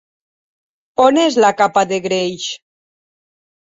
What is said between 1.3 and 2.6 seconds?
la capa de greix?